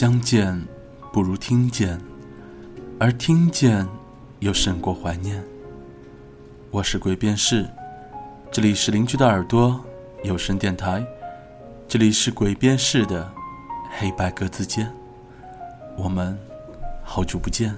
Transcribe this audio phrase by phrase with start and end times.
[0.00, 0.58] 相见
[1.12, 2.00] 不如听见，
[2.98, 3.86] 而听见
[4.38, 5.44] 又胜过怀念。
[6.70, 7.68] 我是鬼边士，
[8.50, 9.78] 这里是邻居的耳朵
[10.24, 11.04] 有声电台，
[11.86, 13.30] 这里是鬼边士的
[13.98, 14.90] 黑白格子间。
[15.98, 16.34] 我们
[17.04, 17.76] 好久不见。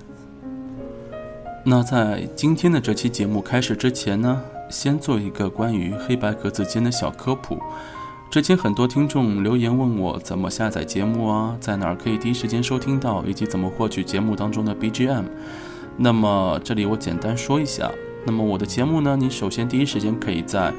[1.64, 7.60] 那在今天的这期节目开始之前呢，先做一个关于黑白格子间的小科普。
[8.32, 15.24] 之前很多听众留言问我怎么下载节目啊，在哪儿可以第一时间收听到，以及怎么获取节目当中的 BGM。
[15.98, 17.92] 那么这里我简单说一下。
[18.24, 20.72] 那么我的节目呢，你首先第一时间可以在，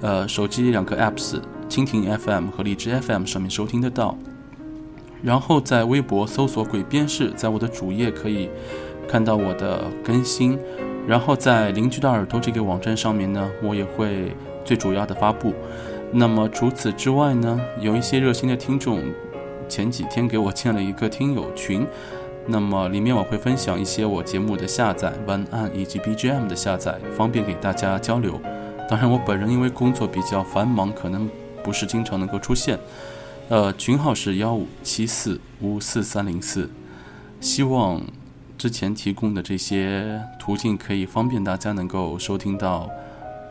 [0.00, 4.18] 呃，手机两个 apps 蜻蜓 FM 和荔枝 FM 上面收听得到。
[5.22, 8.50] 然后在微博搜索“鬼边士”，在我的主页可以
[9.06, 10.58] 看到我的更新。
[11.06, 15.54] 然后在邻居的耳朵这个网站上面呢，我也会最主要的发布。
[16.12, 19.00] 那么除此之外呢，有一些热心的听众，
[19.68, 21.86] 前几天给我建了一个听友群，
[22.46, 28.40] 那么里面我会分享一些我节目的下载文案以及 BGM 的下载，方便给大家交流。
[28.88, 31.30] 当然，我本人因为工作比较繁忙，可能
[31.62, 32.76] 不是经常能够出现。
[33.48, 36.68] 呃，群号是幺五七四五四三零四，
[37.40, 38.02] 希望
[38.58, 42.90] 之前提供的这些途径可以方便大家能够收听到。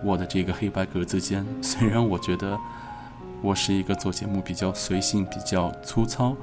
[0.04, 2.58] 我的这个黑白格子间， 虽然我觉得
[3.42, 6.36] 我是一个做节目比较随性、比较粗糙、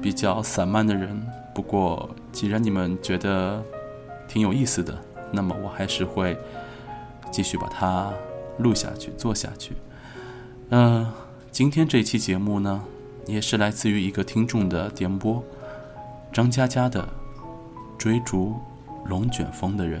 [0.00, 3.62] 比较散漫的人，不过既然你们觉得
[4.28, 4.98] 挺有意思的，
[5.32, 6.36] 那么我还是会
[7.30, 8.12] 继续把它
[8.58, 9.72] 录下去、做下去。
[10.70, 11.06] 嗯，
[11.50, 12.82] 今天这期节目呢，
[13.26, 15.42] 也是来自于一个听众的点播，
[16.32, 17.02] 张佳佳的
[17.96, 18.56] 《追逐
[19.06, 20.00] 龙卷风的人》。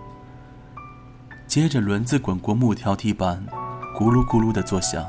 [1.51, 3.45] 接着轮子滚过木条地板，
[3.93, 5.05] 咕噜咕噜的作响。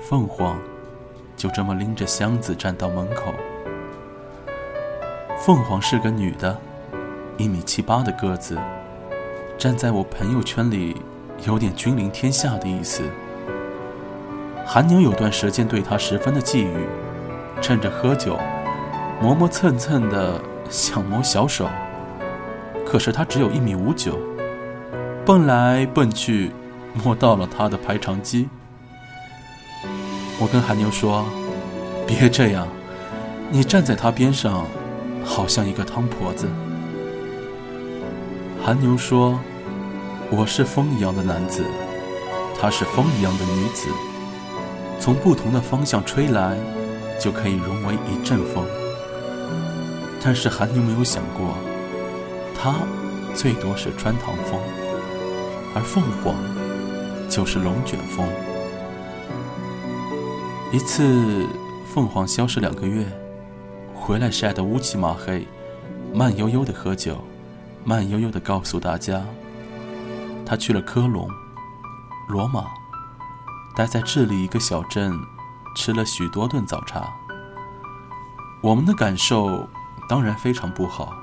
[0.00, 0.58] 凤凰
[1.36, 3.32] 就这么拎着箱子站到门口。
[5.38, 6.58] 凤凰是个女的，
[7.36, 8.58] 一米七八的个子，
[9.56, 11.00] 站在我朋友圈里，
[11.46, 13.04] 有点君临天下的意思。
[14.66, 16.84] 韩宁有段时间对她十分的觊觎，
[17.62, 18.36] 趁着喝酒，
[19.22, 21.68] 磨磨蹭蹭的想摸小手。
[22.84, 24.18] 可是她只有一米五九，
[25.28, 26.50] 蹦来蹦去，
[26.94, 28.48] 摸到了他的排肠肌。
[30.40, 31.26] 我跟韩牛说
[32.08, 32.66] ：“别这样，
[33.50, 34.64] 你站在他边上，
[35.22, 36.48] 好像一个汤婆子。”
[38.64, 39.38] 韩牛说
[40.32, 41.62] ：“我是风一样的男子，
[42.58, 43.90] 她是风一样的女子。”
[44.98, 46.56] 从不同的方向吹来，
[47.20, 48.64] 就可以融为一阵风。
[50.24, 51.54] 但是韩牛没有想过，
[52.58, 52.76] 他
[53.34, 54.58] 最多是穿堂风，
[55.74, 56.34] 而凤凰
[57.28, 58.26] 就是龙卷风。
[60.72, 61.46] 一次，
[61.86, 63.06] 凤凰消失两个月，
[63.94, 65.46] 回来晒得乌漆嘛黑，
[66.12, 67.24] 慢悠悠的喝酒，
[67.84, 69.24] 慢悠悠的告诉大家，
[70.44, 71.28] 他去了科隆、
[72.28, 72.64] 罗马。
[73.76, 75.16] 待在智利一个小镇，
[75.76, 77.08] 吃了许多顿早茶。
[78.60, 79.68] 我们的感受
[80.08, 81.14] 当然非常不好，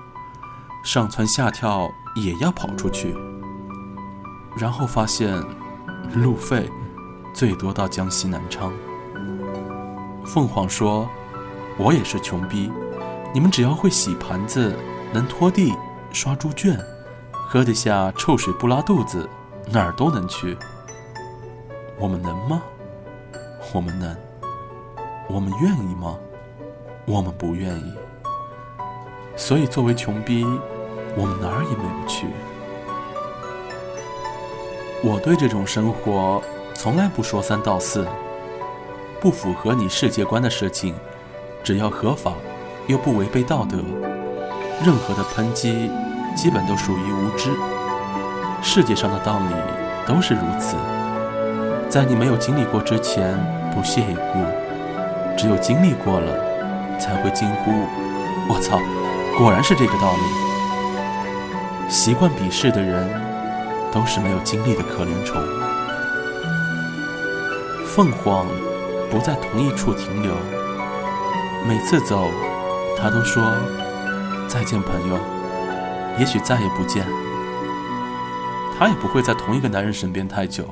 [0.84, 3.14] 上蹿下跳也要跑出去。
[4.58, 5.44] 然后发现，
[6.14, 6.70] 路费
[7.34, 8.72] 最多到江西南昌。
[10.26, 11.08] 凤凰说
[11.78, 12.72] ：“我也是穷逼，
[13.34, 14.74] 你们只要会洗盘子，
[15.14, 15.74] 能拖地、
[16.12, 16.80] 刷猪圈，
[17.32, 19.30] 喝得下臭水不拉肚子，
[19.72, 20.58] 哪儿都能去。”
[22.00, 22.62] 我们能吗？
[23.74, 24.16] 我们能。
[25.28, 26.18] 我们愿意吗？
[27.06, 27.94] 我们不愿意。
[29.36, 30.46] 所以，作为穷逼，
[31.16, 32.28] 我们哪儿也没有去。
[35.08, 36.42] 我对这种生活
[36.74, 38.08] 从来不说三道四。
[39.22, 40.96] 不符合你世界观的事情，
[41.64, 42.34] 只要合法
[42.88, 43.78] 又不违背道德，
[44.84, 45.92] 任何的抨击
[46.36, 47.52] 基本都属于无知。
[48.64, 49.56] 世界上的道理
[50.08, 50.76] 都是如此，
[51.88, 53.38] 在你没有经历过之前
[53.76, 54.40] 不屑一顾，
[55.38, 57.72] 只有经历过了，才会惊呼
[58.50, 58.80] ：“我操，
[59.38, 63.08] 果然是这个道理。”习惯鄙视的人，
[63.96, 65.42] 都是没有经历的可怜虫。
[67.88, 68.46] 凤凰。
[69.08, 70.36] 不在同一处停留，
[71.66, 72.30] 每次走，
[72.98, 73.54] 他都说
[74.48, 75.18] 再见，朋友。
[76.20, 77.06] 也许再也不见。
[78.78, 80.68] 他也不会在同一个男人身边太久。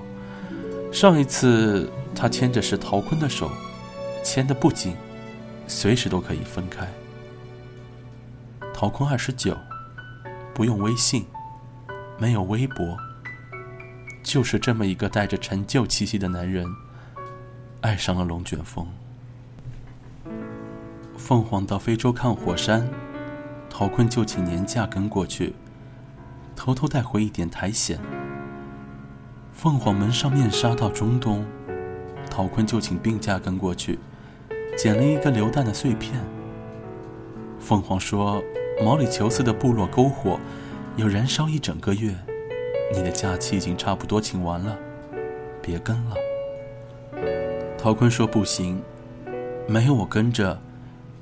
[0.92, 3.50] 上一次他牵着是陶坤的手，
[4.24, 4.98] 牵得不紧，
[5.68, 6.92] 随时都可以分开。
[8.74, 9.56] 陶坤二十九，
[10.56, 11.26] 不用微信，
[12.18, 12.98] 没有微博，
[14.24, 16.66] 就是这么一个带着陈旧气息的男人。
[17.82, 18.88] 爱上了龙卷风。
[21.18, 22.90] 凤凰到非洲看火山，
[23.70, 25.54] 陶坤就请年假跟过去，
[26.56, 28.00] 偷偷带回一点苔藓。
[29.52, 31.46] 凤凰蒙上面纱到中东，
[32.30, 34.00] 陶坤就请病假跟过去，
[34.78, 36.20] 捡了一个榴弹的碎片。
[37.60, 38.42] 凤凰说
[38.84, 40.40] ：“毛里求斯的部落篝火
[40.96, 42.16] 要燃烧一整个月，
[42.94, 44.78] 你的假期已经差不多请完了，
[45.62, 46.16] 别跟了。”
[47.78, 48.82] 陶坤说：“不行，
[49.68, 50.58] 没有我跟着，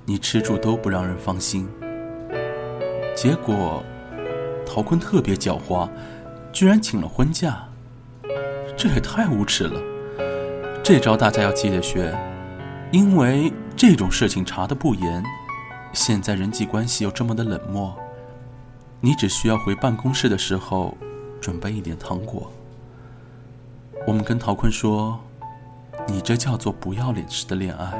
[0.05, 1.67] 你吃住都不让人放心。”
[3.15, 3.81] 结果，
[4.65, 5.89] 陶坤特别狡猾，
[6.51, 7.67] 居然请了婚假，
[8.77, 9.81] 这也太无耻了！
[10.83, 12.15] 这招大家要记得学，
[12.91, 15.23] 因为这种事情查的不严，
[15.93, 17.95] 现在人际关系又这么的冷漠，
[18.99, 20.97] 你只需要回办公室的时候
[21.41, 22.49] 准备一点糖果。
[24.07, 25.19] 我们跟陶坤说。
[26.07, 27.93] 你这叫做不要脸式的恋爱。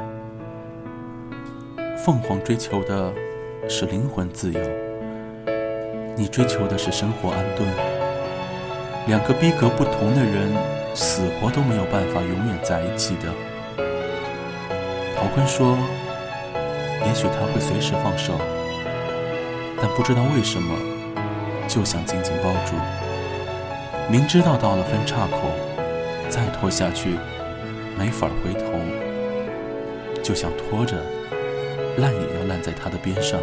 [1.96, 3.12] 凤凰追求的
[3.68, 4.60] 是灵魂自由，
[6.16, 7.66] 你追求的是生活安顿。
[9.06, 10.52] 两个逼格不同的人，
[10.96, 13.32] 死活都没有办法永远在一起的。
[15.16, 15.78] 陶坤说
[17.06, 18.32] ：“也许他会随时放手，
[19.80, 20.74] 但不知道为什么，
[21.68, 22.74] 就想紧紧抱住。
[24.12, 25.50] 明知道到了分岔口，
[26.28, 27.16] 再拖下去。”
[27.98, 28.64] 没法回头，
[30.22, 30.96] 就想拖着，
[31.96, 33.40] 烂也要烂在他的边上。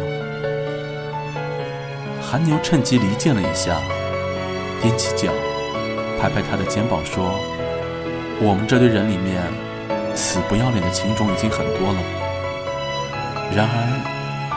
[2.22, 3.80] 韩牛趁机离间了一下，
[4.80, 5.32] 踮起脚，
[6.20, 7.34] 拍拍他的肩膀说
[8.40, 9.42] ：“我们这堆人里面，
[10.14, 11.98] 死不要脸的情种已经很多了，
[13.56, 13.74] 然而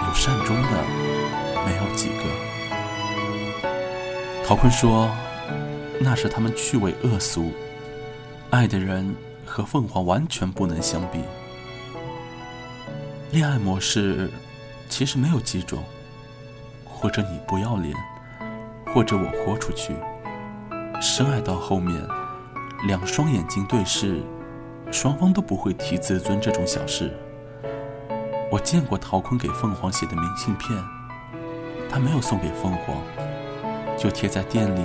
[0.08, 0.84] 有善终的
[1.66, 2.24] 没有几个。”
[4.46, 5.10] 陶坤说
[6.00, 7.52] ：“那是他们趣味恶俗，
[8.50, 11.20] 爱的人。”和凤凰完全不能相比。
[13.32, 14.32] 恋爱模式
[14.90, 15.84] 其实没有几种，
[16.86, 17.94] 或者你不要脸，
[18.94, 19.94] 或者我豁出去。
[21.00, 22.02] 深爱到后面，
[22.88, 24.24] 两双眼睛对视，
[24.92, 27.12] 双方都不会提自尊这种小事。
[28.50, 30.84] 我见过陶坤给凤凰写的明信片，
[31.92, 32.96] 他没有送给凤凰，
[33.98, 34.82] 就贴在店里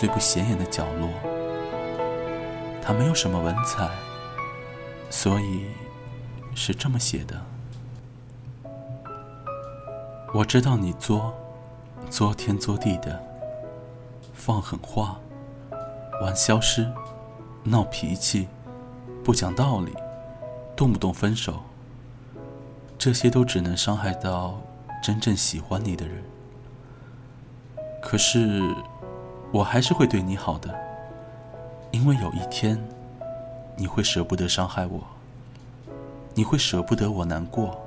[0.00, 1.10] 最不显眼的角落。
[2.80, 3.86] 他没有什么文采，
[5.10, 5.66] 所以
[6.54, 7.38] 是这么写的。
[10.32, 11.34] 我知道你作，
[12.08, 13.22] 作天作地的，
[14.32, 15.20] 放狠话，
[16.22, 16.90] 玩消失，
[17.62, 18.48] 闹脾气，
[19.22, 19.92] 不讲道理，
[20.74, 21.60] 动不动分手。
[22.96, 24.62] 这些都只能伤害到
[25.02, 26.24] 真正喜欢你的人。
[28.00, 28.62] 可是，
[29.52, 30.74] 我还是会对你好的。
[31.90, 32.80] 因为有一天，
[33.76, 35.00] 你会舍不得伤害我，
[36.34, 37.80] 你会舍不得我难过，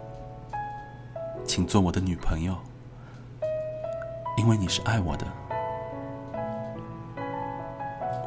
[1.46, 2.56] 请做我的女朋友，
[4.38, 5.26] 因为你是爱我的。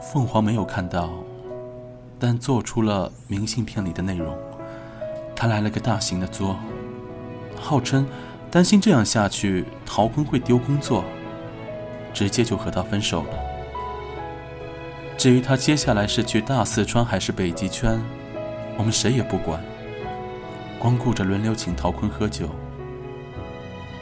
[0.00, 1.10] 凤凰没有看到，
[2.18, 4.34] 但做出了明信片里的内容。
[5.34, 6.56] 他来了个大型的作，
[7.60, 8.08] 号称
[8.50, 11.04] 担心这样下去陶坤会丢工作，
[12.16, 13.28] 直接就和他分手了。
[15.18, 18.00] 至于他接下来是去大四川还是北极圈，
[18.78, 19.62] 我们谁也不管，
[20.78, 22.48] 光顾着轮流请陶坤喝酒。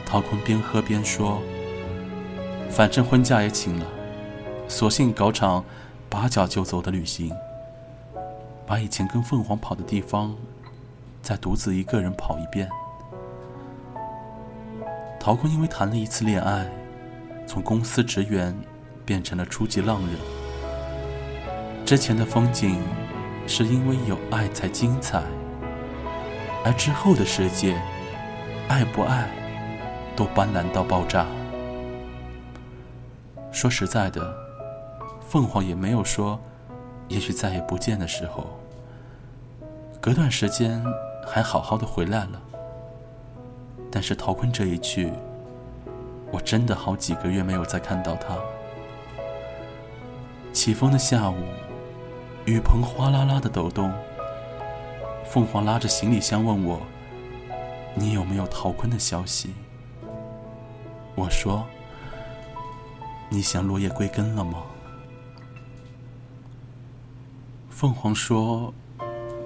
[0.05, 1.41] 陶坤边喝边说
[2.71, 3.85] ：“反正婚假也请了，
[4.69, 5.61] 索性搞场
[6.09, 7.33] 拔脚就走的旅行，
[8.65, 10.33] 把以前跟凤凰跑的地方，
[11.21, 12.69] 再独自一个人跑一遍。”
[15.19, 16.65] 陶坤因为谈了一次恋爱，
[17.47, 18.55] 从公司职员
[19.05, 20.15] 变成了初级浪人。
[21.85, 22.81] 之前的风景
[23.45, 25.21] 是因为有爱才精彩，
[26.63, 27.79] 而之后的世界，
[28.67, 29.29] 爱不爱
[30.15, 31.27] 都斑斓到爆炸。
[33.51, 34.35] 说实在的，
[35.21, 36.39] 凤凰也没有说，
[37.07, 38.59] 也许再也不见的时候。
[40.01, 40.83] 隔段时间
[41.25, 42.41] 还好好的回来了，
[43.91, 45.11] 但是陶坤这一去，
[46.35, 48.37] 我真的好几个月没有再看到他。
[50.51, 51.37] 起风的下午。
[52.45, 53.91] 雨棚哗啦啦的抖动，
[55.25, 56.79] 凤凰拉着行李箱问我
[57.95, 59.55] ：“你有没有陶坤的消息？”
[61.15, 61.65] 我说
[63.29, 64.61] ：“你想落叶归根了吗？”
[67.67, 68.71] 凤凰说：“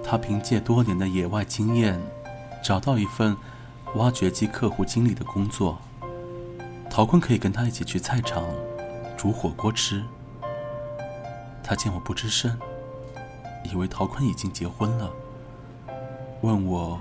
[0.04, 1.98] 他凭借多年的野外经验，
[2.62, 3.34] 找到一份
[3.94, 5.78] 挖掘机客户经理的工作，
[6.90, 8.44] 陶坤可以跟他一起去菜场
[9.16, 10.04] 煮火锅吃。”
[11.62, 12.58] 他见我不吱声。
[13.70, 15.10] 以为陶坤已经结婚了，
[16.40, 16.98] 问我：“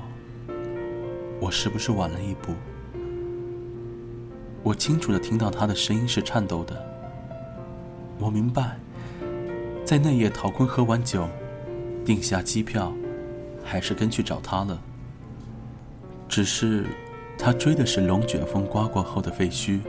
[1.40, 2.54] 我是不是晚了一步？”
[4.62, 6.86] 我清楚的听到他的声音是颤抖的。
[8.20, 8.78] 我明白，
[9.86, 11.30] 在那夜陶坤喝完酒，
[12.06, 12.94] 订下机票，
[13.64, 14.78] 还是跟去找他了。
[16.28, 16.86] 只是
[17.42, 19.80] 他追的是龙卷风刮过后的废墟，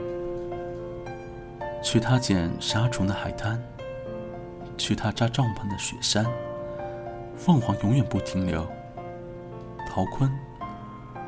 [1.83, 3.61] 去他捡沙虫的海滩，
[4.77, 6.25] 去他扎帐篷的雪山。
[7.35, 8.65] 凤凰永远不停留，
[9.85, 10.31] 陶坤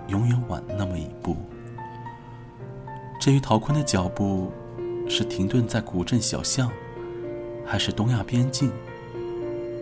[0.07, 1.35] 永远晚那么一步。
[3.19, 4.49] 至于陶坤的脚步
[5.09, 6.71] 是停顿在古镇小巷，
[7.65, 8.71] 还是东亚边境，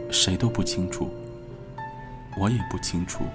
[0.10, 1.08] 谁都不清楚，
[2.40, 3.26] 我也不清楚。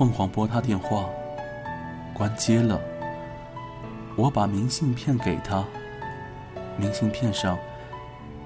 [0.00, 1.10] 凤凰拨他电话，
[2.14, 2.80] 关接了。
[4.16, 5.62] 我把明信片给他，
[6.78, 7.58] 明信片上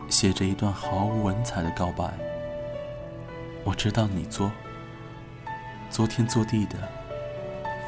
[0.09, 2.13] 写着一段毫无文采的告白。
[3.63, 4.51] 我知道你作，
[5.91, 6.77] 作天作地的，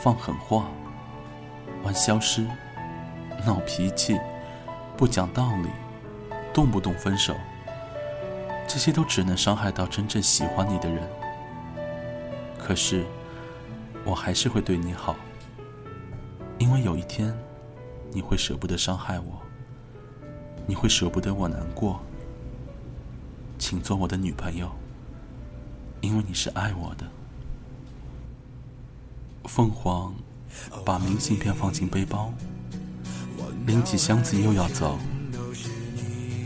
[0.00, 0.66] 放狠话，
[1.82, 2.46] 玩消失，
[3.44, 4.16] 闹脾气，
[4.96, 5.68] 不讲道理，
[6.54, 7.34] 动不动分手，
[8.68, 11.02] 这些都只能伤害到真正喜欢你的人。
[12.56, 13.04] 可是，
[14.06, 15.16] 我还是会对你好，
[16.58, 17.36] 因为有一天，
[18.12, 19.42] 你会舍不得伤害我，
[20.64, 22.00] 你会舍不得我难过，
[23.58, 24.70] 请做我的女朋友。
[26.02, 27.04] 因为你是爱我的，
[29.44, 30.14] 凤凰
[30.84, 32.32] 把明信片放进背包，
[33.66, 34.98] 拎起箱子又要走。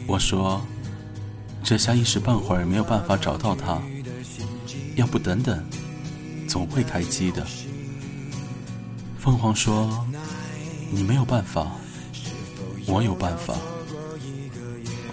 [0.06, 0.62] 我说
[1.62, 3.82] ：“这下一时半会儿没有办法找到他，
[4.96, 5.62] 要不等等，
[6.50, 7.46] 总会开机的。”
[9.22, 10.04] 凤凰说
[10.90, 11.70] ：“你没有办法，
[12.86, 13.54] 我有办法。”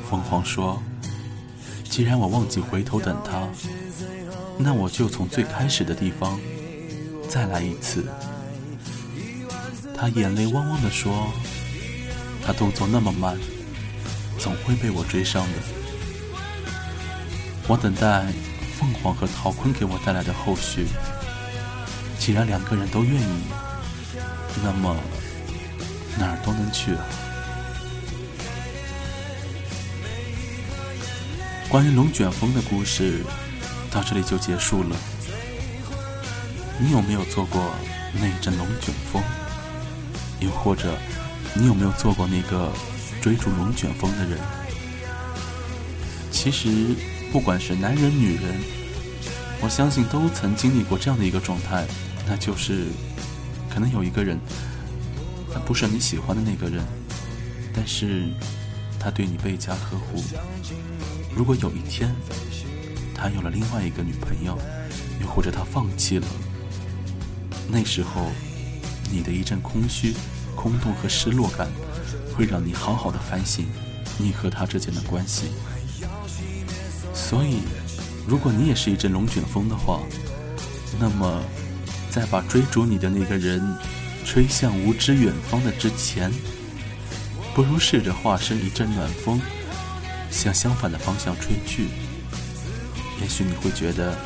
[0.09, 0.81] 凤凰说
[1.87, 3.47] ：“既然我忘记回头等他。”
[4.59, 6.39] 那我就从最开始的地方
[7.29, 8.03] 再来一次。
[9.95, 11.27] 他眼泪汪汪地说
[12.43, 13.37] ：“他动作那么慢，
[14.39, 15.59] 总会被我追上的。”
[17.69, 18.25] 我等待
[18.79, 20.87] 凤凰和陶坤给我带来的后续。
[22.27, 23.41] 既然两个人都愿意，
[24.61, 24.93] 那么
[26.19, 26.99] 哪儿都能去啊。
[31.69, 33.23] 关于龙卷风的故事。
[33.89, 34.95] 到这里就结束了。
[36.77, 37.73] 你有没有做过
[38.13, 39.23] 那一阵龙卷风？
[40.41, 40.97] 又或者，
[41.53, 42.69] 你有没有做过那个
[43.21, 44.37] 追逐龙卷风的人？
[46.29, 46.93] 其实，
[47.31, 48.59] 不管是男人女人，
[49.61, 51.87] 我相信都曾经历过这样的一个状态，
[52.29, 52.87] 那就是，
[53.69, 54.37] 可能有一个人，
[55.53, 56.83] 他不是你喜欢的那个人，
[57.73, 58.25] 但是
[58.99, 60.21] 他对你倍加呵护。
[61.35, 62.13] 如果有一天，
[63.15, 64.57] 他有了另外一个女朋友，
[65.21, 66.27] 又或者他放弃了。
[67.69, 68.29] 那时候，
[69.09, 70.13] 你的一阵空虚、
[70.55, 71.67] 空洞和失落感，
[72.35, 73.65] 会让你好好的反省
[74.17, 75.47] 你和他之间的关系。
[77.13, 77.59] 所以，
[78.27, 80.01] 如果你也是一阵龙卷风的话，
[80.99, 81.41] 那么，
[82.17, 83.61] 在把追逐你的那个人
[84.25, 86.31] 吹向无知远方的之前，
[87.53, 89.39] 不如试着化身一阵暖风，
[90.31, 91.89] 向相反的方向吹去。
[93.21, 94.17] 也许你会觉得，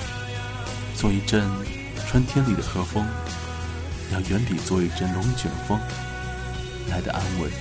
[0.96, 1.46] 做一阵
[2.08, 3.06] 春天里的和风，
[4.14, 5.78] 要远比做一阵龙卷风
[6.90, 7.52] 来的安稳。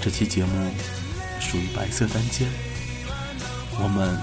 [0.00, 0.72] 这期节目
[1.38, 2.48] 属于白色单间，
[3.80, 4.18] 我们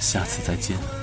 [0.00, 1.01] 下次再见。